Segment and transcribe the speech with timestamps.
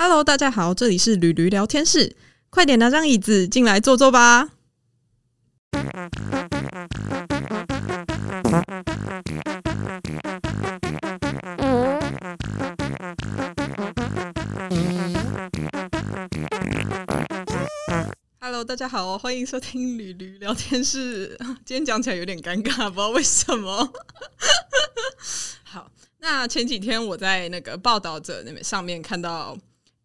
[0.00, 2.14] Hello，大家好，这里是驴驴聊天室，
[2.50, 4.50] 快点拿张椅子进来坐坐吧。
[18.38, 21.36] Hello，大家好，欢迎收听驴驴聊天室。
[21.66, 23.92] 今天讲起来有点尴尬，不知道为什么。
[25.64, 25.90] 好，
[26.20, 29.58] 那前几天我在那个报道者那边上面看到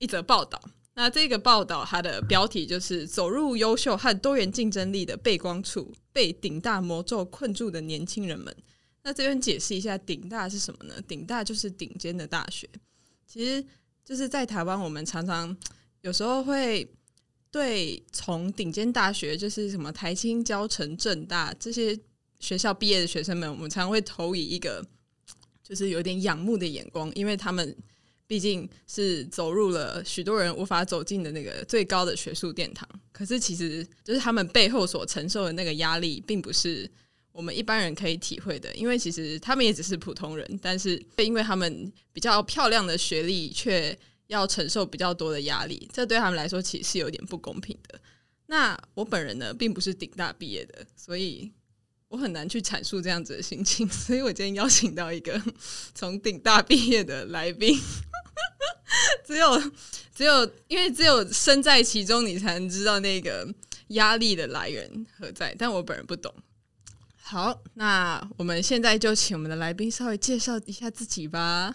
[0.03, 0.61] 一则报道，
[0.95, 8.53] 那这个报道它的标题就是“走入优秀和多元竞争力的背光处，被顶大魔咒困住的年轻人们”。
[9.01, 10.93] 那这边解释一下，顶大是什么呢？
[11.07, 12.69] 顶大就是顶尖的大学。
[13.25, 13.65] 其实
[14.03, 15.55] 就是在台湾，我们常常
[16.01, 16.85] 有时候会
[17.49, 21.97] 对从顶尖大学，就是什么台青、交城、政大这些
[22.41, 24.85] 学校毕业的学生们，我们常常会投以一个
[25.63, 27.73] 就是有点仰慕的眼光，因为他们
[28.25, 32.87] 毕竟是走入了许多人无法走进的那个最高的学术殿堂。
[33.11, 36.89] 可是，其实就是他们背后所承受的那个压力，并不是
[37.31, 38.73] 我们一般人可以体会的。
[38.75, 47.99] 因为其实他们也只是普通人，但是因为他们比较漂亮的学历，却要承受比较多的压力，这对他们来说其实是有点不公平的。
[48.47, 51.51] 那我本人呢，并不是顶大毕业的，所以
[52.07, 53.87] 我很难去阐述这样子的心情。
[53.87, 55.39] 所以我今天邀请到一个
[55.93, 57.79] 从顶大毕业的来宾，
[59.25, 59.71] 只有
[60.13, 63.47] 只有因为只有身在其中，你才能知道那个
[63.89, 65.55] 压力的来源何在。
[65.57, 66.33] 但我本人不懂。
[67.21, 71.73] 好，那我们现在就请我们的来宾稍微介绍一下自己吧。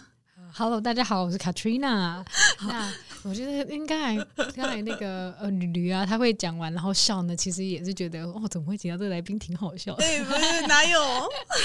[0.53, 2.25] Hello，大家好，我是 Katrina。
[2.61, 2.93] 那
[3.23, 4.15] 我觉得应该
[4.55, 10.03] 刚才那个呃驴驴啊，他会讲完然后笑呢，其实也是觉得哦，怎么会请到这个来宾挺好笑的。
[10.03, 10.99] 对、不是哪有？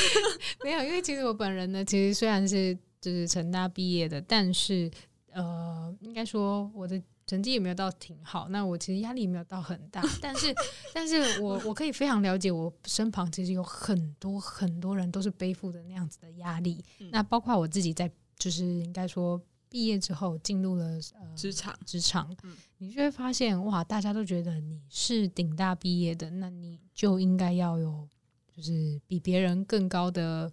[0.65, 4.91] 没有，因为其实我本人呢，其实虽然是就是成大毕业的，但是
[5.33, 8.49] 呃，应该说我的成绩也没有到挺好。
[8.49, 10.55] 那我其实压力也没有到很大， 但是
[10.95, 16.83] 但是我我可以非常了解，我身旁其实有很多很多人都是背负着那样子的压力。
[17.01, 20.85] 嗯那包括我自己在，就是应该说毕业之后进入了
[21.15, 28.09] 呃职场职场，嗯你就会发现哇，大家都觉得你是顶大毕业的，那你就应该要有
[28.55, 30.51] 就是比别人更高的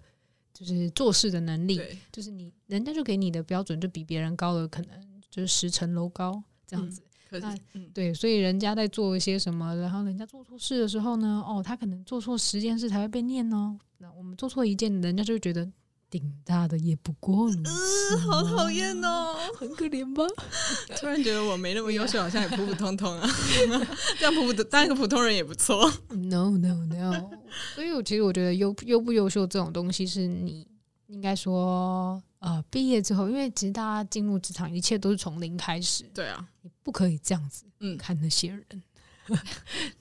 [0.53, 1.79] 就是做事的能力，
[2.11, 4.89] 就是你人家就给你的标准就比别人高了，可能
[5.29, 7.01] 就是十层楼高这样子。
[7.31, 13.79] 那嗯，对，所以人家在做一些什么，然后人家做错事的时候呢，哦，他可能做错十件事才会被念哦。
[13.99, 15.65] 那我们做错一件，人家就会觉得
[16.11, 19.33] 顶大的也不过如此呃，好讨厌哦！
[19.57, 20.23] 很可怜吧？
[20.99, 23.29] 突然觉得我没那么优秀，好像也普普通通啊。
[24.19, 25.89] 这样普普的当一个普通人也不错。
[26.09, 27.31] No no no，
[27.73, 30.67] 所以我其实我觉得优优不优秀这种东西，是你
[31.07, 38.83] 应该说呃毕业之后，因为其实大家进入职场，一切都是从零开始，对啊，你不可以这样子嗯，看那些人。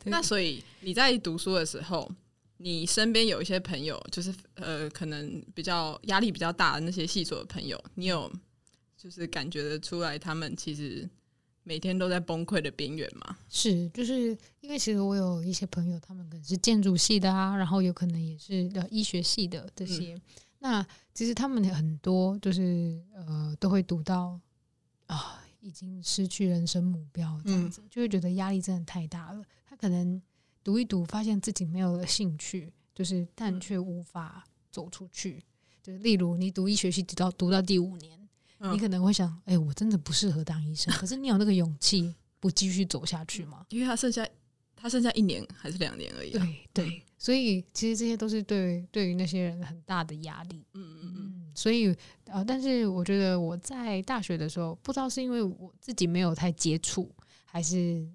[0.06, 2.10] 那所以你在读书的时候，
[2.62, 8.30] 你身边有一些朋友，就是呃，可能比较压力比较大的那些系所的朋友，你有
[8.98, 11.08] 就是感觉得出来，他们其实
[11.62, 13.38] 每天都在崩溃的边缘吗？
[13.48, 20.20] 是，就是因为其实我有一些朋友，他们可能是建筑系的啊，然后有可能也是呃医学系的这些。
[20.58, 24.38] 那其实他们很多就是呃都会读到
[25.06, 29.42] 啊，已经失去人生目标这样子，就会觉得压力真的太大了。
[29.64, 30.20] 他可能
[30.62, 35.42] 读一读，发现自己没有了兴趣，就是但却无法走出去。
[35.82, 38.28] 就是例如你读医学系读到读到第五年，
[38.58, 40.92] 嗯你可能会想，哎、我真的不适合当医生。
[40.94, 43.64] 可是你有那个勇气不继续走下去吗？
[43.70, 44.26] 因为他剩下
[44.76, 46.46] 他剩下一年还是两年而已、啊。
[46.72, 50.64] 对对，所以其实这些都是对对于那些人很大的压力。
[50.74, 51.94] 嗯嗯嗯，嗯，所以
[52.26, 57.10] 呃，但是我觉得我在大学的时候，不知道是因为我自己没有太接触，
[57.46, 58.06] 还是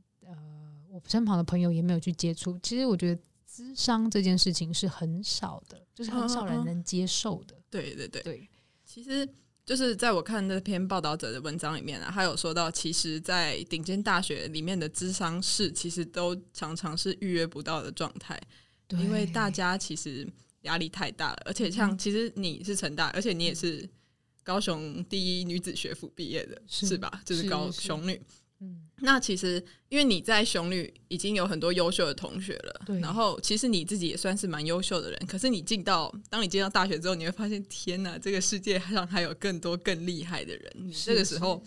[1.08, 2.60] 身旁的朋友也没有去接触。
[2.62, 7.56] 其实我觉得智商这件事情是很少的，就是很少人能接受的。
[7.70, 8.22] 对对对。
[8.24, 8.50] 对，
[8.84, 9.28] 其实
[9.66, 18.40] 就是在我看那篇报道者的文章里面啊，他有说到，其实，在顶尖大学里面的智商室，其实都常常是预约不到的状态，
[18.88, 20.28] 对因为大家其实
[20.62, 23.90] 压力太大了，而且像其实你是成大，而且你也是
[24.44, 27.22] 高雄第一女子学府毕业的，是是吧？
[27.26, 28.14] 就是是高雄女。
[28.14, 28.26] 嗯，
[29.00, 41.62] 那其实因为你在雄女已经有很多优秀的同学了，对然后其实你自己也算是蛮优秀的人，可是你进到当你进到大学之后，你会发现天哪，这个世界上还有更多更厉害的人，你这个时候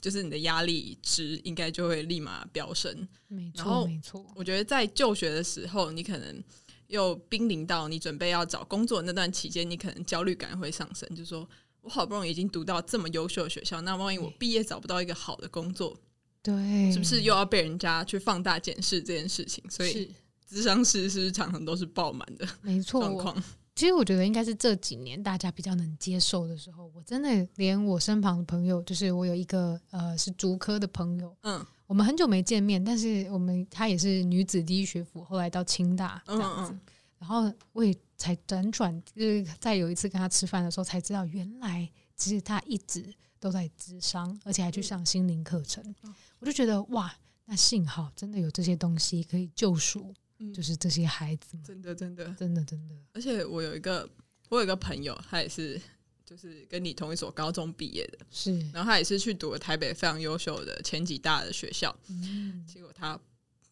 [0.00, 3.08] 就是你的压力值应该就会立马飙升。
[3.28, 6.44] 没错没错，我觉得在就学的时候，你可能
[6.88, 11.48] 又濒临到你准备要找工作那段期间，你可能焦虑感会上升，就说
[11.80, 15.98] 我好不容易已经读到这么优秀的学校，那万一我毕业找不到一个好的工作，
[16.44, 19.64] 对，是不是又要被人家去放大检视这件事情？
[19.68, 20.08] 所以，是
[20.46, 23.16] 智商室是不是常常都是爆满的没错状。
[23.16, 23.42] 况？
[23.74, 36.72] 其实我觉得应该是这几年大家比较能接受的时候，我真的连我身旁的朋友，就是我有一个呃是竹科的朋友，嗯我们很久没见面，但是我们她也是女子第一学府，后来到清大这嗯样子。
[36.72, 36.80] 嗯，
[37.18, 43.04] 然后我也才辗转，就是在有一次跟她吃饭的时候才知道，原来其实她一直
[43.40, 45.82] 都在智商，而且还去上心灵课程。
[46.04, 46.14] 嗯
[46.44, 47.10] 我就觉得哇，
[47.46, 50.52] 那幸好真的有这些东西可以救赎，嗯。
[50.52, 52.94] 就是这些孩子们，真的真的，真的真的。
[53.14, 54.06] 而且我有一个
[54.50, 55.80] 我有一个朋友，他也是
[56.22, 63.18] 就是跟你同一所高中毕业的，是，然后他也是去读了台北非常优秀的前几大的学校，嗯，结果他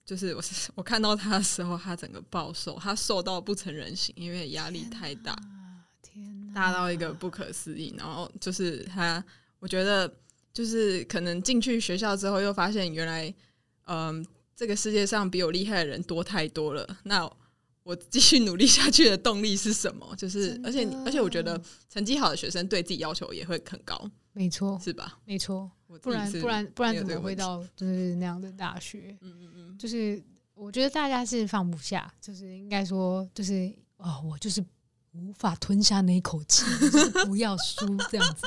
[0.07, 7.95] 就是我是我看到他的时候，他整个暴瘦，他瘦到不成人形，因为压力太大，啊，天哪，大到一个不可思议。
[7.99, 9.23] 然后就是他，
[9.59, 10.13] 我觉得
[10.53, 13.35] 就是可能进去学校之后，又发现原来，
[13.87, 16.99] 嗯，这个世界上比我厉害的人多太多了。
[17.05, 17.31] 那
[17.83, 20.15] 我继续努力下去的动力是什么？
[20.17, 25.19] 就是而且而且，我觉得成绩好的学生对自己要求也会很高，没错，是吧？
[25.25, 25.71] 没错，
[26.01, 29.17] 不然不然不然怎么会到就是那样的大学？
[29.21, 30.23] 嗯嗯嗯，就是
[30.55, 34.65] 我觉得大家是放不下，就是应该说就是哦，我就是
[35.13, 38.47] 无法吞下那一口气，就是不要输这样子，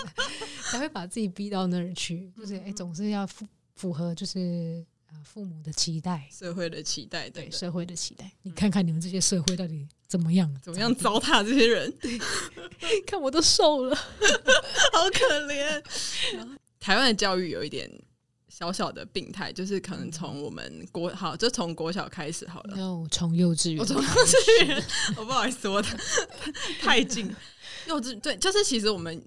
[0.72, 2.32] 才会把自己逼到那儿去。
[2.38, 3.46] 就是哎、总是要符
[3.76, 7.46] 符合就是呃父母的期待，社会的期待等等。
[7.46, 8.30] 对社会的期待。
[8.44, 10.54] 你看看你们这些社会到底怎么样？
[10.62, 11.92] 怎么样糟蹋这些人？
[12.00, 12.20] 对
[13.06, 13.96] 看我都瘦了，
[14.94, 15.84] 好可怜。
[16.80, 17.90] 台湾的教育有一点
[18.48, 22.76] 小小的病态，就是可能从我们国好，就从国小开始好了。
[22.78, 24.84] 然后从幼稚园我从幼开始稚园，
[25.18, 25.84] 我不好意思，我
[26.80, 27.34] 太近。
[27.88, 29.22] 幼稚对，就是其实我们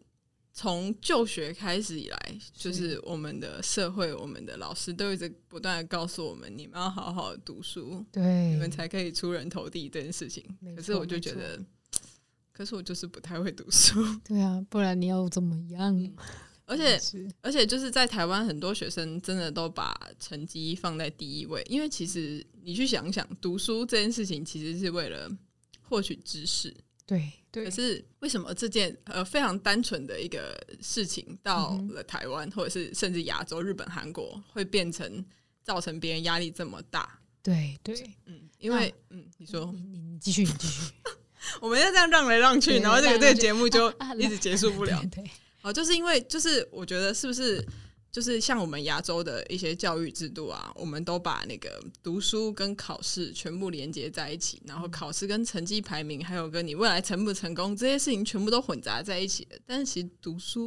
[0.59, 10.45] 从就学开始以来，就是我们的社会、我们的老师都一直不断的告诉我们，你们要好好读书，对，你们才可以出人头地这件事情。
[10.75, 11.65] 可是我就觉得，
[12.53, 15.97] 可是我就是不太会读书， 对啊，不然你要怎么样？
[15.97, 16.13] 嗯
[16.67, 17.01] 而且
[17.41, 25.31] 而且就是在台湾，很多学生真的都把成绩放在第一位，因为其实你去想想，读书这件事情其实是为了
[25.83, 26.75] 获取知识。
[27.09, 27.33] 对。
[27.51, 27.65] 对。
[27.65, 35.25] 可，是为什么这件呃非常单纯的一个事情，到了台湾、或者是甚至亚洲、日本、韩国，会变成
[35.65, 37.19] 造成别人压力这么大？
[37.43, 37.95] 对对，
[38.27, 39.73] 嗯，因为嗯，你说。
[39.73, 40.93] 你你你继续，你继续。
[41.63, 45.01] 我们要这样让来让去，然后这个这个节目就啊一直结束不了。
[45.11, 45.31] 对，对。
[45.63, 47.67] 哦，就是因为就是我觉得是不是
[48.11, 59.59] 就是像我们亚洲的一些教育制度啊，我们都把那个读书跟考试全部连接在一起，然后考试跟成绩排名，还有跟你未来成不成功这些事情全部都混杂在一起了。
[59.67, 60.67] 但是其实读书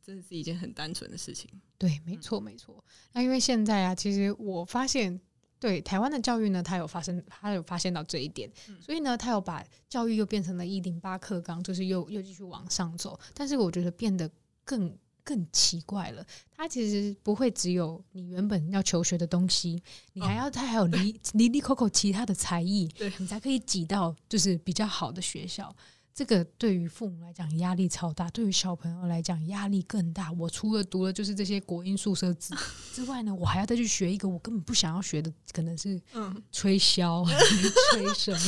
[0.00, 1.50] 真的是一件很单纯的事情。
[1.76, 2.82] 对，没错，没错。
[3.12, 5.20] 那因为现在啊，其实我发现，
[5.58, 8.50] 对台湾的教育呢，它有发生，它有发现到这一点，
[8.80, 13.18] 所以呢，它有把教育又变成了一零八课纲，就是又又继续往上走。
[13.34, 14.30] 但是我觉得变得
[14.64, 16.24] 更更奇怪了，
[16.56, 19.82] 它其实不会只有你原本要求学的东西，
[20.12, 22.88] 你还要它还有离离离口口其他的才艺，
[23.18, 25.74] 你才可以挤到就是比较好的学校。
[26.16, 30.32] 这个对于父母来讲压力超大，对于小朋友来讲压力更大。
[30.32, 32.56] 我除了读了就是这些国音宿舍字
[32.94, 37.22] 之外呢，我还要再去学一个我根本不想要学的，可能是嗯，吹箫、
[37.92, 38.38] 吹什么。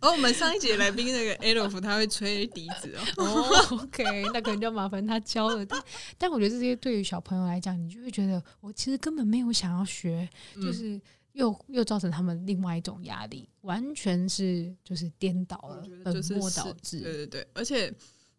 [0.00, 3.24] 而、 我们上一节来宾那个 Adolf 他会吹笛子哦。
[3.26, 5.66] 哦，OK，那可能就要麻烦他教了。
[5.66, 5.84] 但
[6.16, 10.98] 但我觉得这些对于小朋友来讲，你就会觉得我其实根本没有想要学，嗯就是
[11.38, 17.00] 又又造成他们另外一种压力，完全是就是颠倒了本就是是末倒对置。
[17.00, 17.92] 对对，而且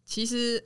[0.04, 0.62] 其实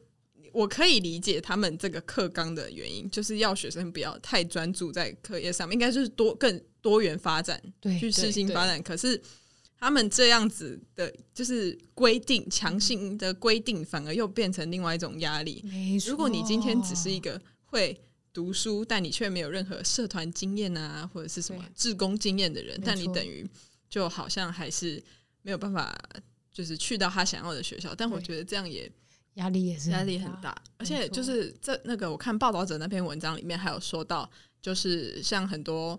[0.53, 8.83] 我可以理解他们这个课纲的原因，就是要学生不要太专注在课业上面，应该就是多更多元发展，对，去适性发展。
[8.83, 9.21] 可是
[9.79, 15.65] 他们这样子的，就是规定强行的规定，反而又变成另外一种压力。
[16.09, 17.97] 如果你今天只是一个会
[18.35, 21.73] 读书，但你却没有任何社团经验啊，或者是什么对。
[21.75, 23.49] 志工经验的人，但你等于
[23.89, 25.03] 就好像还是
[25.43, 25.97] 没有办法，
[26.53, 27.95] 就是去到他想要的学校。
[27.95, 28.91] 但我觉得这样也
[29.35, 34.29] 压力也是压力很大，而且就是这那个我看报道者那篇文章里面还有说到，
[34.61, 35.99] 就是像很多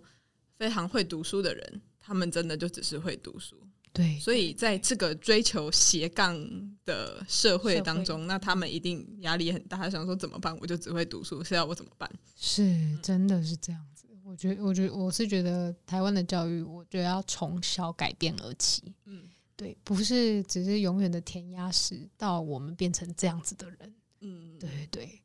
[0.58, 3.56] 非常会读书的人，他们真的就只是会读书，
[3.96, 6.38] 对，所以在这个追求斜杠
[6.84, 9.78] 的社会当中，那他们一定压力很大。
[9.78, 10.56] 他想说怎么办？
[10.60, 12.12] 我就只会读书，是要我怎么办？
[12.36, 14.06] 是真的是这样子。
[14.26, 18.94] 我觉得，我觉得我是觉得台湾的教育，我觉得要从小改变而起。
[19.06, 19.24] 嗯
[19.56, 23.96] 对，不是只是永远的填鸭式，到我们变成这样子的人。
[24.20, 25.22] 嗯，对对对，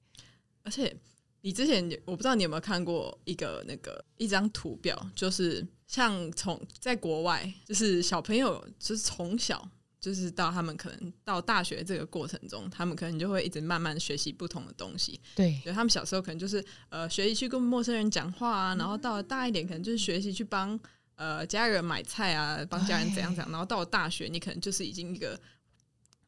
[0.62, 0.97] 而且
[1.41, 9.69] 你之前我不知道你有没有看过一个那个一张图表，就是像从在国外，就是小朋友就是从小
[9.99, 15.21] 就是到他们可能到大学这个过程中，他们可能就会一直慢慢学习不同的东西。
[15.35, 20.79] 对，对他们小时候可能就是呃学习去跟陌生人讲话啊，然后到了大一点，可能就是学习去帮
[21.17, 25.37] 呃家人买菜啊，帮家人怎样怎样，然后到了大学，你可能就是已经一个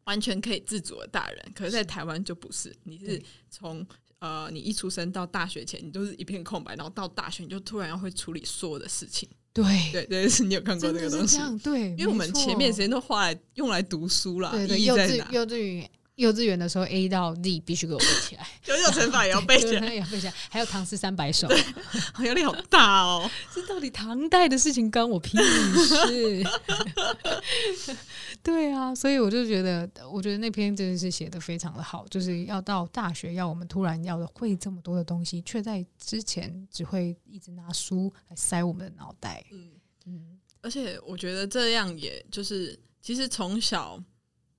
[0.07, 1.53] 完全可以自主的大人。
[1.55, 3.87] 可是，在台湾就不是，你是对从
[4.19, 9.29] 呃你一出生到大学前，你都是一片空白，然后到大学你就突然要会处理所有的事情。
[9.53, 11.39] 对，对对，是你有看过真这个东西？
[11.99, 15.29] 因为我们前面时间都花来用来读书啦，对对，幼稚意义在哪？
[15.33, 21.49] 幼稚园幼稚园的时候 A 到 Z 必须给我背起来， 九九乘法也要背起来，也要背起来，还有唐诗三百首，
[22.25, 23.31] 压力好大哦。
[23.55, 26.45] 这到底唐代的事情关我屁事？
[28.43, 39.45] 对啊，所以我就觉得，我觉得那篇真的是写的非常的好，就是要到大学，要我们突然要会这么多的东西，却在之前只会一直拿书来塞我们的脑袋。
[39.51, 39.71] 嗯。
[40.05, 44.03] 嗯，而且我觉得这样，也就是其实从小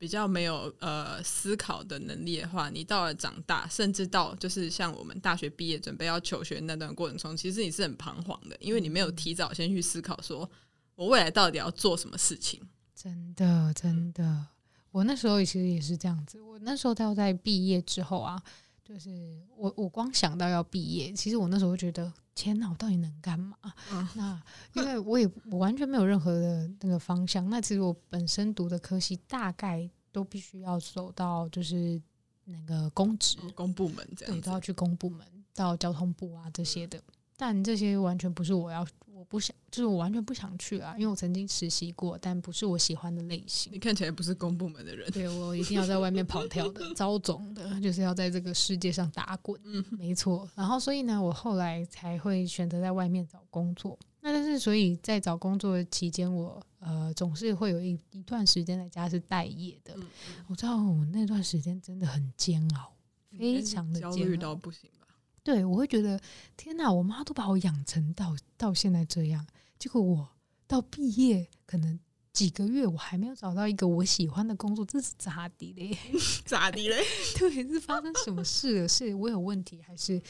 [0.04, 10.52] 比较没有呃思考的能力的话，你到了长大，甚至到就是像我们大学毕业准备要求学那段过程中，其实你是很彷徨的，因为你没有提早先去思考，说
[10.96, 12.60] 我未来到底要做什么事情。
[12.94, 14.48] 真的真的，
[14.92, 16.38] 我那时候其实也是这样子。
[16.42, 18.44] 我那时候到在毕业之后啊，
[18.84, 23.58] 就是我我光想到要毕业，其实我那时候会觉得天哪，我到底能干嘛？
[23.92, 24.42] 嗯那
[24.74, 27.50] 因为我也我完全没有任何的那个方向。
[27.50, 32.02] 那其实我本身读的科系大概都必须要走到就是
[32.44, 35.26] 那个公职，公部门这，样对都要，去公部门，
[35.56, 37.02] 到交通部啊这些的。
[37.38, 38.86] 但这些完全不是我要，
[39.24, 43.80] 我不想，就是我完全不想去啊，因为我曾经实习过，但不是我喜欢的类型你。
[43.80, 45.10] 看起来不是公部门的人。
[45.12, 49.58] 对我一定要在外面跑跳的， 招总的，就是要在这个世界上打滚。
[49.64, 50.46] 嗯，没错。
[50.56, 53.98] 然后，所以呢，我后来才会选择在外面找工作。
[54.20, 59.94] 那但是，所以在找工作的期间，我呃总是会有一一段时间在家是待业的。
[59.96, 60.04] 嗯
[60.48, 62.92] 我知道我那段时间真的很煎熬，
[63.38, 65.03] 非常的焦虑到不行吧？
[65.44, 66.20] 对，我会觉得
[66.56, 69.46] 天哪，我妈都把我养成到到现在这样，
[69.78, 70.30] 结果我
[70.68, 72.00] 到毕业可能
[72.32, 75.98] 几个月，我还没有找到一个我喜欢的工作，这是咋的嘞？
[76.46, 77.04] 咋的嘞？
[77.38, 78.88] 对，是发生什么事了？
[78.88, 80.22] 是我有问题，还是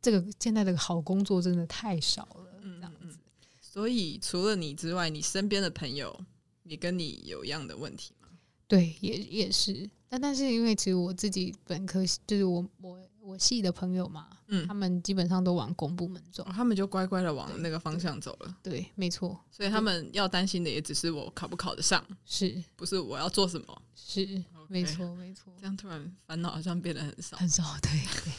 [0.00, 2.58] 这个现在的好工作真的太少了？
[2.62, 3.18] 嗯这样子，
[3.60, 6.18] 所以除了你之外，你身边的朋友
[6.62, 8.28] 也跟你有一样的问题吗？
[8.66, 9.88] 对，也也是。
[10.08, 16.52] 但但是因为其实我自己本科就是我我我系的朋友嘛，嗯他，们基本上都往公部门走哦。
[16.52, 18.56] 他们就乖乖的往那个方向走了。
[18.62, 23.82] 对，没错，所以他们要担心的也只是我考不考得上，是不是我要做什么。
[23.94, 25.52] 是，没错没错。
[25.58, 27.36] 这样突然烦恼好像变得很少。
[27.38, 28.32] 很少，对对。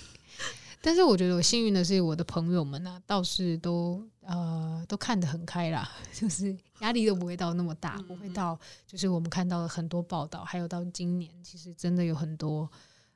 [0.81, 12.69] 但是我觉得我幸运的是，我的朋友们啊，倒是都呃都看得很开啦， 就是压力都不会到那么大，不会到就是我们看到了很多报道，还有到今年，其实真的有很多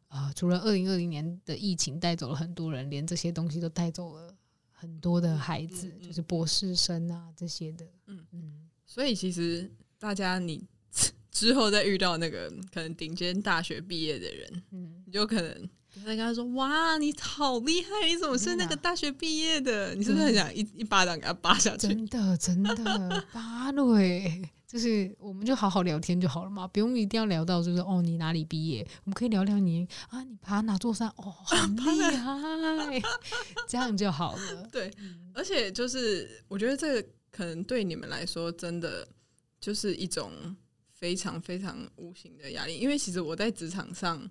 [0.10, 4.36] 呃，除了二零二零年的疫情带走了很多人，连这些东西都带走了
[4.72, 10.68] 很多的孩子嗯，嗯就是博士生啊这些的，嗯嗯，所以其实大家你
[11.32, 15.70] 之后再遇到那个可能顶尖大学毕业的人，嗯，你就可能。
[15.96, 18.08] 你会跟他说：“哇，你好厉害！
[18.08, 19.96] 你怎么是那个大学毕业的？
[19.96, 31.82] 你是不是很想一一巴掌给他扒下去？”真的真的扒了诶，就是我们就好好聊天就好了嘛，不用一定要聊到就是哦你哪里毕业，我们可以聊聊你啊你爬哪座山哦 很厉
[32.16, 33.02] 害，
[33.68, 34.70] 这样就好了。
[34.72, 34.94] 对，
[35.34, 39.08] 而且就是我觉得这个可能对你们来说，真的
[39.60, 40.32] 就是一种
[40.94, 42.78] 非常非常无形的压力。
[42.78, 44.30] 因为其实我在职场上，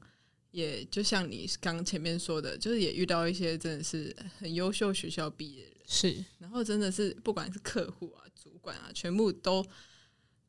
[0.53, 9.67] 也就像你刚前面说的，就是也遇到一些真的是很优秀学校毕业的人，是然后真的是不管是客户啊、主管啊，全部都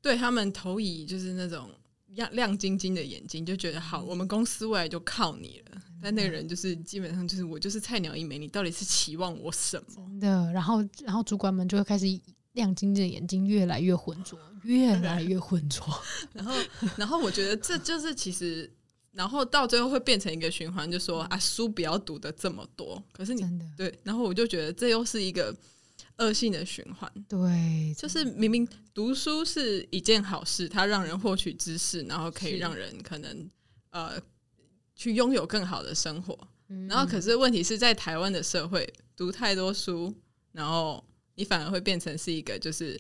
[0.01, 1.69] 对他们投以就是那种
[2.07, 5.81] 亮亮晶晶的眼睛，就觉得好，我们公司未来就靠你了。
[6.01, 9.83] 但那个人就是基本上就是我就是菜鸟一枚，你到底是期望我什么？
[9.95, 12.05] 真的，然后然后主管们就会开始
[12.53, 15.85] 亮晶晶的眼睛越来越浑浊，越来越浑浊。
[16.33, 16.53] 然后，
[16.95, 18.71] 然后我觉得这就是其实，
[19.11, 23.03] 然后到最后会变成一个循环，就说啊，书不要读的这么多。
[23.11, 25.53] 可是你真的，对，然后我就觉得这又是一个
[26.19, 33.49] 恶性的循环，对，就是明明读书是一件好事，它让人获取知识，然后可以是让人可能
[33.89, 34.21] 呃
[34.95, 36.37] 去拥有更好的生活。
[36.69, 40.13] 嗯然后，可是问题是在台湾的社会，读太多书，
[40.51, 41.03] 然后
[41.35, 42.99] 你反而会变成是一个就是。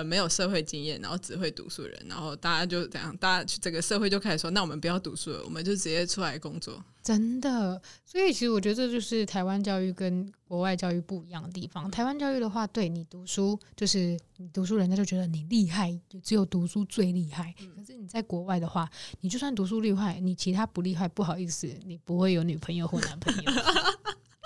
[0.00, 6.82] 呃没有社会经验，然后只会读书人，然后大家就这样，大家整个社会就开始说，那我们不要读书了，我们就直接出来工作。
[7.02, 11.90] 真的，所以其实我觉得这就是台湾教育跟国外教育不一样的地方。
[11.90, 17.54] 台湾教育的话，对你读书就是你读书，人家就觉得你厉害，就只有读书最厉害。
[17.74, 18.88] 可是你在国外的话，
[19.20, 23.42] 你就算读书厉害，你其他不厉害，不好意思，你不会有女朋友或男朋友。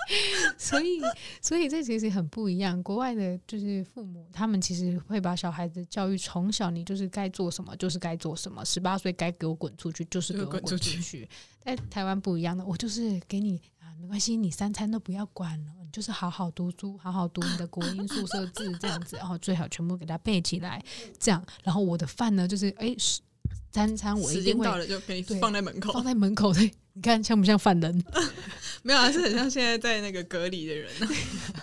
[0.57, 1.01] 所以，
[1.41, 2.81] 所以这其实很不一样。
[2.83, 11.27] 国外的就是父母，他们其实会把小孩子教育从小，你就是该做什么就是该做什么，十八岁该给我滚出去就是给我滚出去。
[11.59, 20.83] 在台湾不一样的，我就是给你啊，没关系，你三餐都不要管了，你就是好好读书，好好读你的国音宿舍字这样子，然后最好全部给他背起来，
[21.19, 21.43] 这样。
[21.63, 22.95] 然后我的饭呢，就是哎，
[23.75, 26.71] 三餐我一定会到了就给你放在门口，放在门口对。
[26.95, 28.05] 你看像不像犯人？
[28.81, 30.89] 没有啊，是很像现在在那个隔离的人。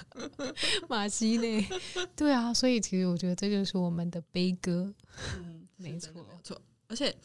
[0.90, 1.66] 马西呢？
[2.14, 4.92] 对啊，所以其实我觉得这就是我们的悲歌。
[5.38, 6.61] 嗯，没错，没错。
[6.87, 7.16] 而且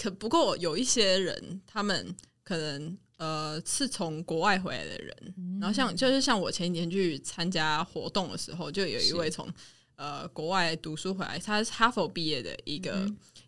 [0.00, 9.52] 可不过有一些人，他们可能呃是从国外回来的人，然后像就是像我前几天去参加活动的时候，就有一位从
[9.96, 13.04] 呃国外读书回来，他是哈佛毕业的一个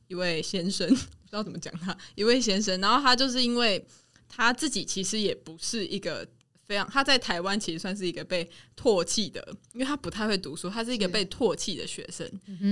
[0.09, 0.89] 一位先生。
[1.29, 3.87] 不知道怎么讲他一位先生，然后他就是因为
[4.27, 6.27] 他自己其实也不是一个
[6.65, 12.27] 非常他在台湾其实算是一个被唾弃的，因为他不太会读书，他是一个被唾弃的学生。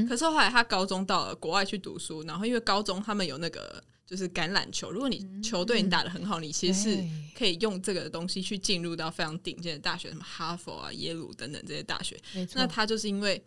[0.08, 7.04] 可是后来他高中到了国外去读书，然后因为高中他们有那个就是橄榄球，如果你球队你打的很好，你其实是
[7.36, 12.18] 可以用这个东西去进入到非常顶尖的大学，什么哈佛啊、耶鲁等等这些大学。
[12.54, 13.44] 那他就是因为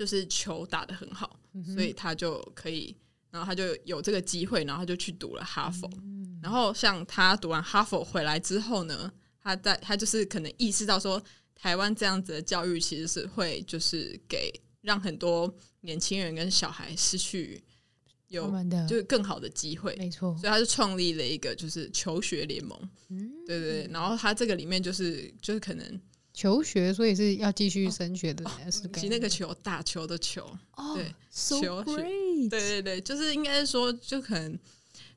[0.00, 1.38] 就是球打的很好，
[1.74, 2.96] 所以他就可以。
[3.30, 5.86] 然后他就有这个机会，然后他就去读了哈佛。
[6.42, 11.22] 然后像他读完哈佛回来之后呢，他在他就是可能意识到说，
[11.54, 17.62] 台湾这样子的教育其实是会就是给让很多年轻人跟小孩失去
[18.28, 18.50] 有
[18.88, 20.34] 就是更好的机会，没错。
[20.38, 22.90] 所以他就创立了一个就是求学联盟。
[23.10, 23.86] 嗯，对对。
[23.92, 26.00] 然后他这个里面就是就是可能。
[26.40, 30.50] 求学，所以是要继续升学的，是其那个球，打球的球，
[30.94, 31.96] 对，求学，
[32.48, 34.58] 对对对，就是应该说，就可能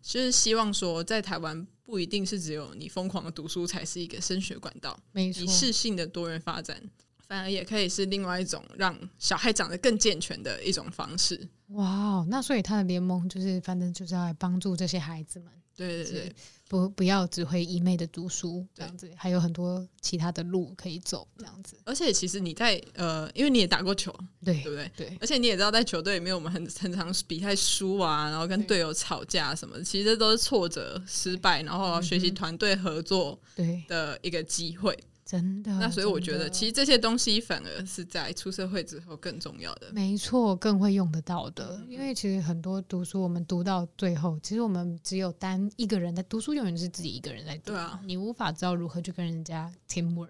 [0.02, 6.78] 就是希望说，在台湾不一定是只有你疯狂的读书才是一个升学管道，没错，适性的多元发展，
[7.26, 11.48] 反而也可以是另外一种让小孩长得更健全的一种方式。
[11.68, 15.50] 哇，那所以他的联盟就是，反正就是要来帮助这些孩子们。
[15.74, 16.36] 对对对，
[16.74, 21.78] 不不要只会一昧的读书这样子，还有很多其他的路可以走这样子。
[21.84, 24.12] 而且其实你在呃，因为你也打过球，
[24.44, 24.92] 对对不对？
[24.98, 25.18] 对。
[25.22, 34.98] 而且你也知道，在球队里面，我们很很常比赛输啊，然后跟队友吵架什么，其实都是挫折、失败，然后学习团队合作对的一个机会。
[35.34, 39.92] 真的，那所以我觉得，其实这些东西反而是在出社会之后更重要的。
[39.92, 41.84] 没错，更会用得到的。
[41.90, 47.72] 因为其实很多读书，我们读到最后，其实我们只有单一个人在读书，永远是自己一个人在读。
[47.72, 50.30] 对啊，你无法知道如何去跟人家 teamwork，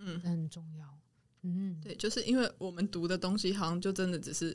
[0.00, 0.86] 嗯，很重要。
[1.44, 4.54] 嗯，对，就是因为我们读的东西好像就真的只是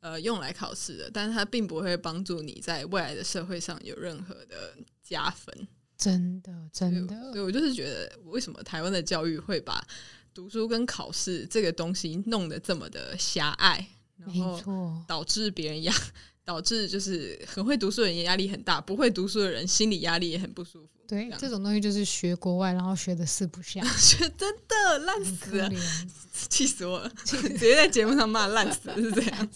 [0.00, 5.66] 呃用来考试的，但是它并不会帮助你在未来的社会上有任何的加分。
[5.98, 9.84] 真的，真的，对我就是觉得，为什么台湾的教育会把
[10.32, 13.84] 读书跟考试这个东西弄得这么的狭隘，
[14.16, 15.92] 然后导致别人压，
[16.44, 20.88] 导致就是很会读书的人压力很大，不会读书的人心理压力也很不舒服。
[21.08, 25.70] 对，这种东西就是学国外，然后学的四不像， 学真的烂死了，
[26.48, 29.48] 气死我了， 直接在节目上骂烂死是这样。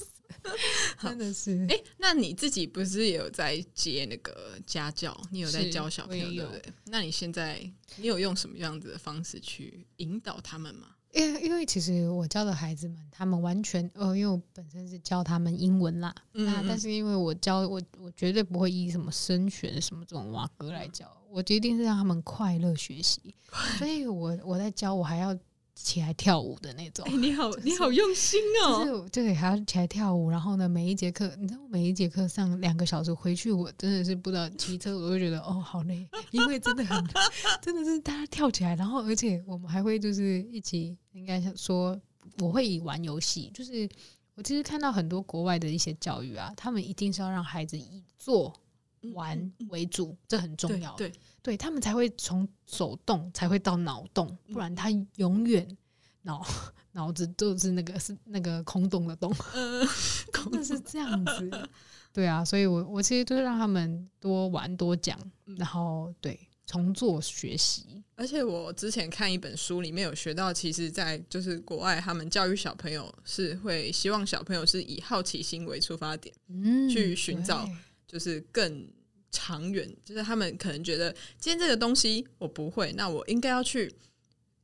[1.00, 5.16] 真的是哎，那你自己不是也有在接那个家教？
[5.30, 6.72] 你有在教小朋友对不对？
[6.86, 7.58] 那你现在
[7.96, 10.88] 你有用什么样子的方式去引导他们吗？
[11.12, 23.34] 因为因为其实我教的孩子们，他们完全呃，因为我本身是教他们英文啦，那但是因为我教我我绝对不会以什么升学什么这种瓦格来教，我一定是让他们快乐学习，
[23.78, 25.38] 所以我我在教我还要。
[25.74, 28.84] 起来跳舞的那种，你好，你好用心哦！
[28.84, 37.04] 就是对，还要起来跳舞，然后呢，每一节课，你知道，每一节课上两个小时，回去我真的是不知道骑车，我就觉得哦，好累， 因为真的很，
[37.60, 41.98] 真的是大家跳起来，然后而且我们还会就是一起，应该说
[42.38, 43.88] 我会以玩游戏，就是
[44.34, 48.54] 我其实看到很多国外的一些教育啊，他们一定是要让孩子以做
[49.14, 51.10] 玩为主，这很重要，对。
[51.42, 55.76] 对他们才会从手动才会到脑动，不然他永远
[56.22, 56.46] 脑
[56.92, 59.34] 脑子都是那个是那个空洞的洞，
[60.32, 61.68] 真的是这样子。
[62.12, 65.18] 对啊，所以我我其实都是让他们多玩多讲，
[65.56, 68.04] 然后对，重做学习。
[68.14, 77.68] 而且我之前看一本书，里面有学到，其实，在就是国外，他们教育小朋友是会希望小朋友是以好奇心为出发点，嗯，去寻找
[78.06, 78.86] 就是更
[79.32, 83.92] 长远，就是他们可能觉得今天这个东西我不会，那我应该要去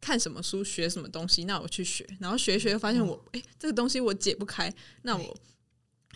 [0.01, 5.37] 看什么书，学什么东西，那我去学，然后学一学，发现我诶这个东西我解不开，那我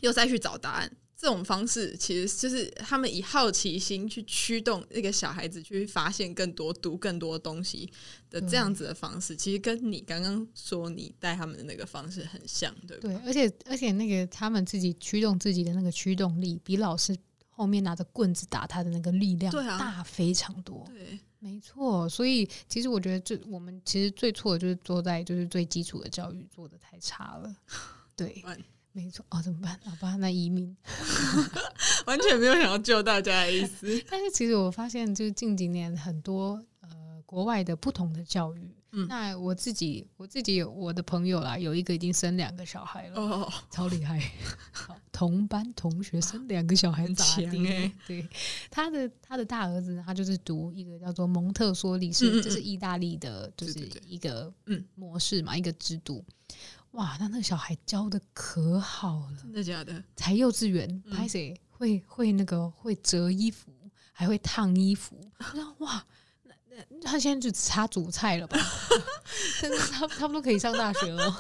[0.03, 0.97] 又再去找答案。
[1.15, 7.89] 这种方式其实就是他们以好奇心去驱动那个小孩子去发现更多、读更多东西
[8.29, 13.15] 的这样子的方式，其实跟你刚刚说你带他们的那个方式很像，对不对？
[13.15, 17.17] 对，而且而且那个他们自己驱动自己的那个驱动力，比老师
[17.63, 20.85] 后面拿着棍子打他的那个力量大非常多。
[20.89, 27.55] 对，没错，所以其实我觉得最我们其实最错的就是做在就是最基础的教育做的太差了。
[28.17, 28.45] 对，
[28.91, 29.25] 没错。
[29.31, 29.79] 哦，怎么办？
[29.85, 30.77] 好吧，那移民。
[32.07, 33.87] 完全没有想要救大家的意思。
[34.11, 38.75] 但是其实我发现，就是近几年很多呃国外的不同的教育。
[38.95, 43.21] 嗯那我自己我自己有我的朋友啦，有一个已经生两个小孩了。
[43.21, 44.21] 哦， 超厉害！
[45.11, 47.07] 同班同学生两个小孩？
[47.15, 48.29] 强欸对，
[48.71, 56.25] 他的他的大儿子，他就是读一个叫做蒙特梭利，嗯嗯是嗯这是意大利的，就是一个嗯模式嘛，一个制度。
[56.93, 60.03] 哇，那那个小孩教的可好了，真的假的？
[60.17, 63.73] 才幼稚园，嗯拍谁会会那个会折衣服，
[64.13, 65.19] 还会烫衣服。
[65.79, 66.05] 哇，
[67.03, 68.59] 他现在就只差煮菜了吧？
[69.61, 71.39] 真的他差不多可以上大学了，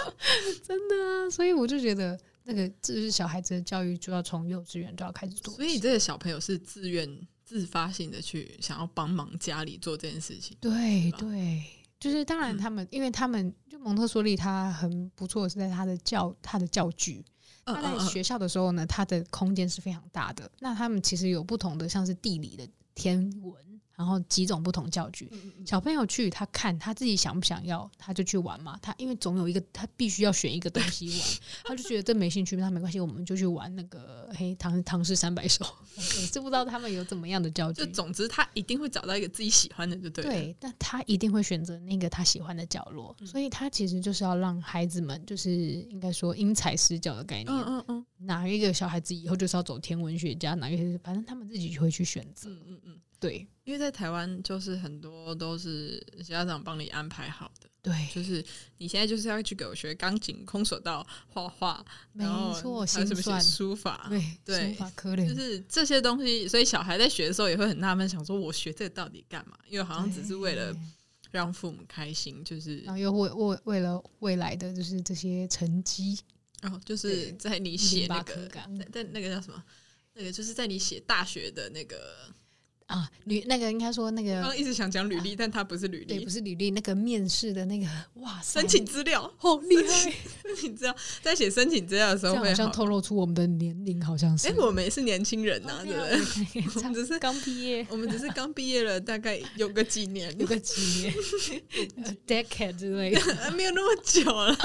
[0.66, 1.30] 真的啊！
[1.30, 5.54] 所以我就觉得那个这是小孩子的教育，就要从幼稚园就要开始做。
[5.54, 7.08] 所以这个小朋友是自愿、
[7.44, 10.56] 自发性的去想要帮忙家里做这件事情。
[10.60, 11.62] 对对，
[12.00, 17.24] 就是当然嗯他们，因为他们就蒙特梭利，他很不错是在他的教他的教具。
[17.66, 20.50] 嗯他在学校的时候呢，他的空间是非常大的。
[20.58, 25.30] 那他们其实有不同的，像是地理的、天文，然后几种不同教具。
[25.66, 28.78] 小朋友去，他看他自己想不想要，他就去玩嘛。
[28.82, 31.28] 他因为总有一个他必须要选一个东西玩，
[31.64, 35.64] 他就觉得这没兴趣，那没关系，我们就去玩那个嘿唐唐诗三百首。
[35.96, 40.30] 我是不知道他们有怎么样的教具就，总之，他一定会找到一个自己喜欢的，就对了。
[40.30, 47.46] 对，但他一定会选择那个他喜欢的角落，嗯所以他其实就是要让孩子们，就是应该说因材施教的概念。
[47.48, 52.48] 嗯嗯嗯哪一个小孩子以后就是要走天文学家，哪一个反正他们自己就会去选择。
[52.48, 53.46] 嗯嗯嗯，对。
[53.64, 58.44] 因为在台湾就是很多都是家长帮你安排好的，对，就是
[58.76, 61.82] 你现在就是要去给我学钢琴、空手道、画画，
[62.12, 69.56] 没然后错，还有什么写书法，对对就是这些东西，所以小孩在学的时候也会很纳闷，想说我学这个到底干嘛？
[69.66, 70.76] 因为好像只是为了
[71.30, 76.18] 让父母开心，就是然后又为为为了未来的就是这些成绩，
[76.60, 78.46] 然哦，就是在你写那个
[78.92, 79.64] 在那个叫什么？
[80.12, 82.30] 那个就是在你写大学的那个，
[82.94, 87.86] 啊，履那个应该说那刚个刚一直想讲履历，但他不是履历对，历不，是履历，那个面试的那个，
[88.20, 92.70] 哇塞，申请资料，好厉害，申请资料，在写申请资料的时这样好像。
[92.70, 94.48] 透露出我们的年龄，好像是。
[94.48, 96.06] 哎，我们也是年轻人呐，哦对不啊
[96.52, 96.62] 对？
[96.76, 101.14] 我们只是刚毕业，我们只是刚毕业了，大概有个几年，有个几年
[102.04, 103.20] 呃，decade 之类的。
[103.56, 104.56] 没有那么久了。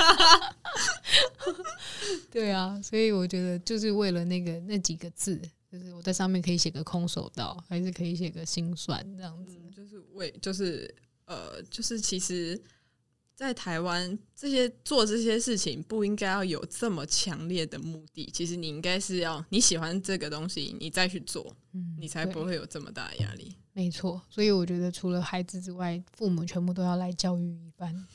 [2.32, 5.39] 对啊，所以我觉得就是为了那个那几个字，
[5.71, 9.55] 就是我在上面可以写个空手道，还是可以写个心算这样子。
[9.62, 10.93] 嗯，就是为就是
[11.25, 12.60] 呃，就是其实，
[13.36, 18.29] 在台湾这些做这些事情不应该要有这么强烈的目的。
[18.34, 23.55] 其实你应该是要你喜欢这个东西，你再去做，嗯，你才不会有这么大的压力。
[23.73, 24.19] 没错。
[24.27, 28.08] 所以我觉得除了孩子之外，父母全部都要来教育一番。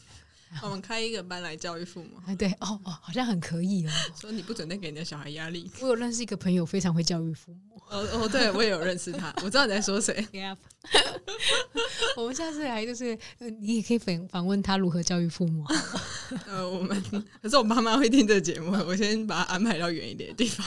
[0.62, 3.90] 我们开一个班来教育父母，哎，对，哦哦，好像很可以哦。
[4.20, 5.70] 说你不准再给你的小孩压力。
[5.80, 7.80] 我有认识一个朋友，非常会教育父母。
[7.90, 10.26] 哦哦，对我也有认识他， 我知道你在说谁。
[12.16, 15.64] 我们下次来就是，呃你也可以访访问他如何教育父母。
[16.46, 17.02] 呃，我们
[17.42, 20.66] 可是我妈妈会听这个节目，我先把他安排到远一点的地方。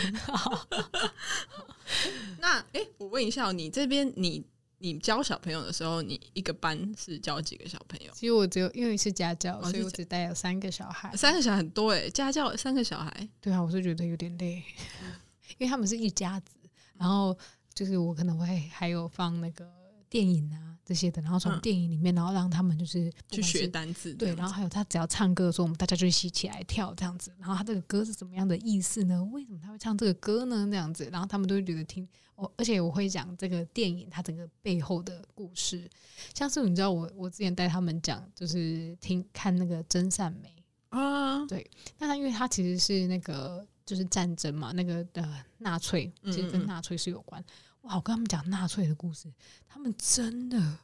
[2.39, 4.43] 那哎、诶我问一下哦，你这边你
[4.79, 8.11] 你教小朋友的时候，你一个班是教几个小朋友？
[8.13, 11.15] 其实我只有因为是家教，哦所以我只带了三个小孩。
[11.15, 14.63] 三个小孩很多哎，家教三个小孩，对啊，我是觉得有点累，
[15.57, 16.55] 因为他们是一家子，
[16.95, 17.35] 然后
[17.73, 19.67] 就是我可能会还有放那个
[20.09, 23.67] 电影啊这些的，然后从嗯电影里面，然后让他们就是去学。
[23.67, 27.29] 单词对，然后还有他只要唱歌的时候，我们大家就一起起来跳这样子。
[27.37, 29.21] 然后他这个歌是怎么样的意思呢？
[29.25, 30.65] 为什么他会唱这个歌呢？
[30.71, 35.89] 这样子，然后他们都会觉得听我，而且我会讲这个电影它整个背后的故事。
[36.33, 40.55] 像是你知道我我之前带他们讲，就是听看那个真善美，
[40.89, 41.69] 啊，对
[41.99, 47.43] 那他因为他其实是那个就是战争嘛，那个呃纳粹，其实跟纳粹是有关。
[47.81, 49.31] 哇，我跟他们讲纳粹的故事，
[49.67, 50.77] 他们真的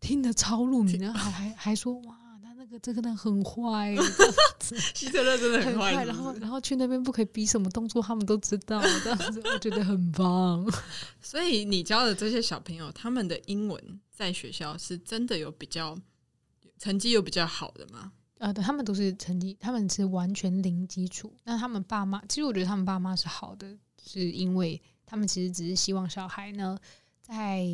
[0.00, 3.96] 听得超入迷，然后还还还说哇，他那个这个人很坏，
[4.94, 10.66] 希特勒真的很坏，然后然后去那边不可以比什么动作，他们都知道，这样子我觉得很棒。
[11.20, 15.96] 所以你教的这些小朋友，他们的英文在学校是真的有比较
[16.78, 18.12] 成绩有比较好的吗？
[18.38, 21.34] 呃，对，他们都是成绩，他们是完全零基础。
[21.42, 26.78] 那他们爸妈，其实我觉得他们爸妈是好的，是因为他们其实只是希望小孩呢，
[27.22, 27.64] 在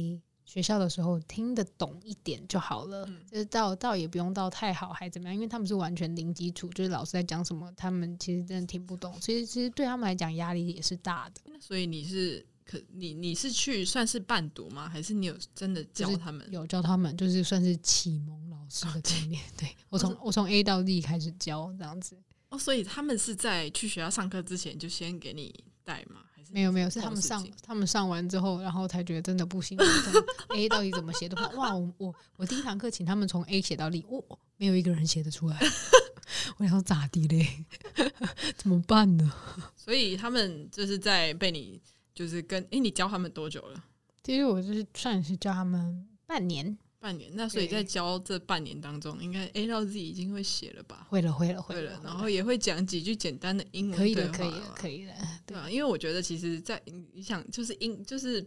[0.45, 9.13] 学校的时候听得懂一点就好了，就是到到也不用到太好还怎么样，因为他们是完全零基础，就是老师在讲什么，他们其实真的听不懂。
[9.21, 11.41] 其实其实对他们来讲压力也是大的。
[11.61, 12.47] 所以你是。
[12.67, 14.89] 可你你是去算是伴读吗？
[14.89, 16.49] 还是你有真的教他们？
[16.51, 19.39] 有教他们，就是算是启蒙老师的概念。
[19.55, 22.17] 对我从我从 A 到 D 开始教这样子。
[22.49, 26.23] 哦，所以他们是在去学校上课之前就先给你带吗？
[26.55, 29.77] 没有没有，是他们上他们上完之后，然后才觉得真的不行。
[30.55, 34.23] A 到底怎么写的话，哇，我我我第一堂课请他们从 A 写到 D，哦，
[34.57, 35.59] 没有一个人写得出来。
[36.59, 37.65] 我想咋地嘞？
[38.57, 39.33] 怎么办呢？
[39.75, 41.83] 所以他们就是在被你。
[42.15, 43.85] 就是跟哎，你教他们多久了？
[44.23, 47.31] 其实我就是算是教他们半年，半年。
[47.35, 51.07] 那所以在教这半年当中，应该 A 到 Z 已经会写了吧？
[51.11, 52.01] 会了，会了，会了。
[52.03, 55.13] 然后也会讲几句简单的英文，可以的，可以的，可以的。
[55.45, 56.81] 对啊，因为我觉得其实，在
[57.13, 58.43] 你想，就是英，就是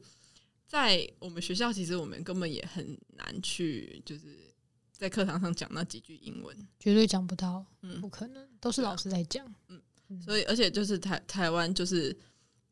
[0.66, 4.52] 在我们学校，其实我们根本也很难去，就是
[4.92, 9.80] 在课堂上讲那几句英文，绝对讲不到，嗯，不可能，都是老师在讲，嗯。
[10.20, 12.18] 所以，而且就是台台湾就是。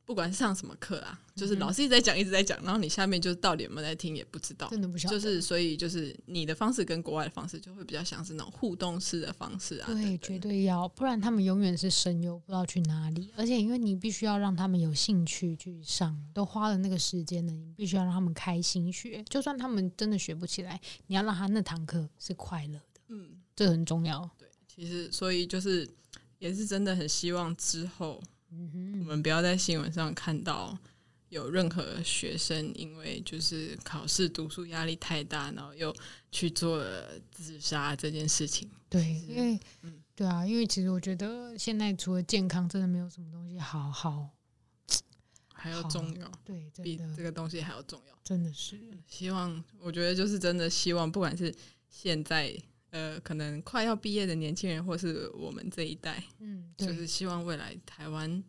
[0.06, 5.16] 不管是上什么课啊，就是老师一直在讲，一直在讲，然后你下面就是到底有没有在听也不知道，真的不晓得。
[5.16, 9.88] 就是所以就是你的方式跟国外的方式就会比较像是那种互动式的方式啊。
[9.88, 13.32] 对，绝对要，不然他们永远是声优，不知道去哪里。
[13.36, 19.24] 而且因为你必须要让他们有兴趣去上，都花了那个时间了，你必须要让他们开心学。
[19.28, 23.02] 就算他们真的学不起来，你要让他那堂课是快乐的。
[23.08, 24.30] 嗯，这很重要。
[24.38, 25.90] 对，其实所以就是
[26.38, 28.22] 也是真的很希望之后。
[29.00, 30.78] 我们不要在新闻上看到
[31.30, 35.96] 有任何学生因为就是考试读书压力太大，然后又
[36.32, 38.70] 去做了自杀这件事情。
[38.90, 44.30] 对，因为，嗯，对啊，因为其实我觉得现在除了健康，真的没有什么东西好好
[45.54, 46.32] 还要重要。
[46.44, 48.18] 对，比这个东西还要重要。
[48.24, 51.54] 真的是希望，我觉得就是真的希望，不管是
[51.90, 52.58] 现在。
[52.96, 58.42] 呃，可能快要毕业的年轻人，或是我们这一代，嗯，就是希望未来台湾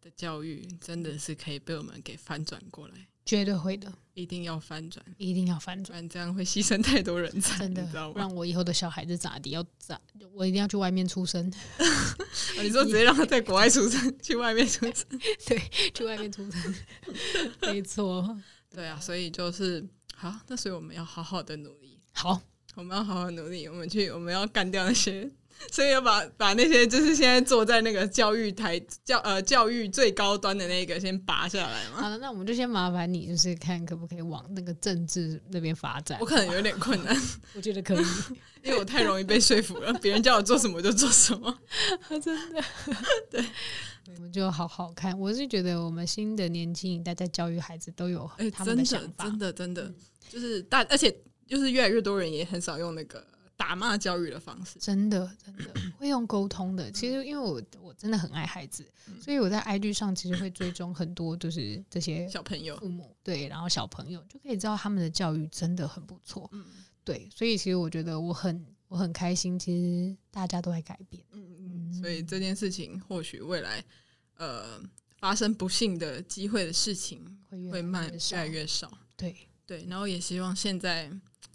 [0.00, 9.50] 的教育真的是可以被我们给翻转过来，绝对会的，一定要翻转，一定要翻转，这样会牺牲太多人才，真的，让我以后的小孩子咋地？
[9.50, 10.00] 要咋？
[10.32, 11.52] 我一定要去外面出生。
[12.62, 15.04] 你说直接让他在国外出生，去外面出生？
[15.44, 15.58] 对，
[15.92, 16.74] 去外面出生，
[17.72, 18.38] 没错。
[18.70, 21.98] 对啊，所以就是好，那所以我们要好好的努力。
[22.12, 22.40] 好。
[22.74, 25.30] 我们要好好努力，我们去，我们要干掉那些，
[25.70, 32.00] 所以要把把那些就是现在坐在那个教育台教呃教育最高端的那个先拔下来嘛。
[32.02, 36.18] 好的，那我们就先麻烦你，就是看可不可以往那个政治那边发展。
[36.20, 37.14] 我可能有点困难，
[37.54, 38.04] 我觉得可以，
[38.64, 41.58] 因为我太容易被说服了，别人叫我做什么就做什么。
[42.08, 42.64] 真的，
[43.30, 43.44] 对，
[44.16, 45.16] 我们就好好看。
[45.18, 49.92] 我是觉得我们新的年轻一代在教育孩子都有他们的想法，真的真的
[50.30, 51.14] 就是大，而且。
[51.52, 53.22] 就是越来越多人也很少用那个
[53.58, 56.90] 打骂教育的方式，真的真的 会用沟通的。
[56.90, 66.48] 其实因为我我真的很爱孩子，所以我在 IG 上其实会追踪很多，就是这些小朋友、父母对，然后小朋友就可以知道他们的教育真的很不错。
[66.52, 66.64] 嗯，
[67.04, 71.22] 对，所以其实我觉得我很我很开心，其实大家都在改变。
[71.32, 73.84] 嗯嗯，所以这件事情或许未来
[74.38, 74.80] 呃
[75.18, 77.38] 发生不幸的机会的事情
[77.70, 78.90] 会慢越来越少。
[79.18, 79.36] 对
[79.66, 81.12] 对，然后也希望现在。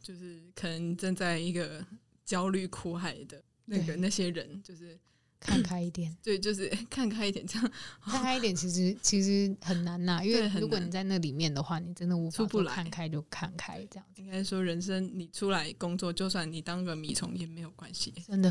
[0.07, 1.85] 就是可能正在一个
[2.23, 4.97] 焦虑苦海的那个那些人，就是
[5.39, 7.71] 看开一点， 对，就是 看开一点，这样
[8.03, 14.21] 看开一点，其实其实很难呐，因为如果你在那里面的话，你真的无法出不来，看开就看开这样子。
[14.21, 18.49] 应该说，人生你出来工作，就算你当个米虫也没有关系，真的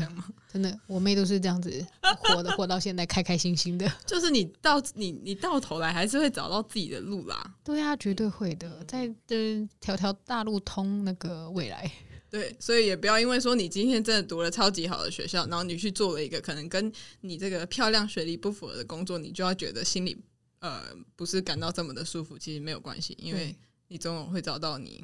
[0.51, 1.85] 真的，我妹都是这样子
[2.19, 3.91] 活的， 活到现在开开心心的。
[4.05, 7.55] 就是你到你你到头来还是会找到自己的路啦。
[7.63, 11.91] 对啊，绝对会的，在这条条大路通那个未来。
[12.29, 20.17] 对，所以也不要因为说你今天真的读了超级好的学校，然后你去做了一个可能跟你这个漂亮学历不符合的工作，你就要觉得心里
[20.59, 20.83] 呃
[21.15, 22.37] 不是感到这么的舒服。
[22.37, 23.55] 其实没有关系，因为
[23.87, 25.03] 你总有会找到你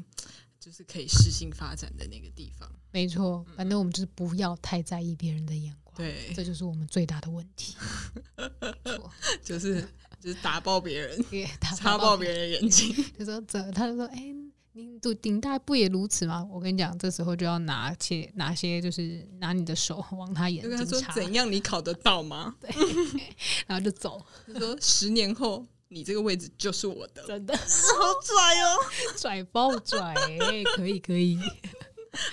[0.59, 2.69] 就是可以适性发展的那个地方。
[2.91, 7.75] 没错，反正我们就是不要太在意别人的眼光，对，这就是我们最大的问题。
[8.83, 9.81] 错， 就是
[10.19, 12.93] 就是打爆别人， 也打擦爆别人的眼睛。
[13.17, 14.33] 就说这，他就说，哎、
[14.75, 16.47] 你顶顶大不也如此吗？
[16.51, 22.55] 我跟你讲，这时候就要拿些拿些，就是拿你的手往他眼睛插，怎样，你考得到吗？
[22.59, 22.69] 对
[23.67, 24.19] 然后就走，
[24.51, 28.77] 他说十年后你这个位置就是我的，真的好拽哦。
[29.15, 31.37] 拽爆拽、哎 可以可以，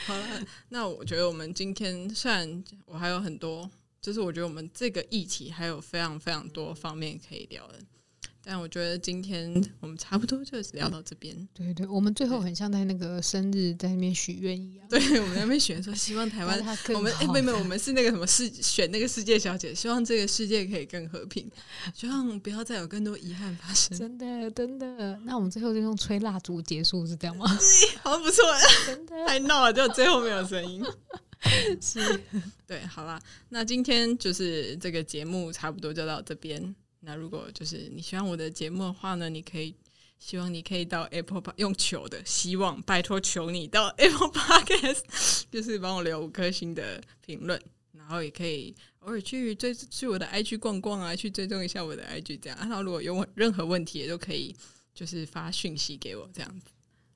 [0.07, 0.27] 好了，
[0.71, 7.79] 那我觉得我们今天虽然我还有很多，就是我觉得我们这个议题还有非常非常多方面可以聊的，
[8.43, 11.49] 但我觉得今天我们差不多就是聊到这边。
[11.53, 16.59] 对对，我们最后很像在那个生日在那边许愿一样，对，我们在那边许愿说，希望台湾
[16.95, 21.51] 我们哎，好没有没，我们是那个什么世选那个世界小姐，希望这个世界可以更和平，
[21.95, 23.97] 希望不要再有更多遗憾发生。
[23.99, 25.19] 真的真的。
[25.25, 27.47] 那我们最后就用吹蜡烛结束，是这样吗？
[28.03, 28.43] 好像不错，
[28.87, 30.83] 真的太闹了，就最后没有声音。
[31.81, 31.99] 是，
[32.67, 36.75] 对，好啦，那今天就是这个节目差不多就到这边。
[37.01, 39.75] 那如果就是你喜欢我的节目的话呢，你可以
[40.19, 47.61] 希望你可以到 Apple 用求的，希望拜托求你到 Apple Podcast，就是帮我留五颗星的评论，
[47.93, 52.59] 然后也可以偶尔去追去我的 IG 逛逛啊，去追踪一下我的 IG 这样。
[52.59, 54.55] 然后如果有任何问题，也都可以
[54.93, 56.67] 就是发讯息给我这样子。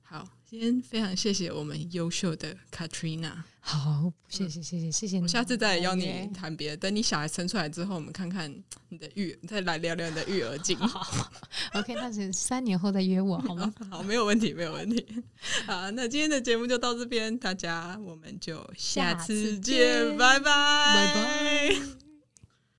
[0.01, 3.33] 好，今天非常谢谢我们优秀的 Katrina。
[3.59, 6.77] 好，谢谢谢谢谢谢你，我下次再来邀你谈别的。
[6.77, 8.49] 等你小孩生出来之后，我们看看
[8.87, 10.79] 你的育，再来聊聊你的育儿经。
[11.75, 13.73] OK，那是三年后再约我好吗？
[13.91, 15.05] 好，没有问题，没有问题。
[15.67, 21.75] 好，那今天的节目就到这边，大家我们就下次，见拜拜，拜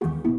[0.00, 0.35] 拜。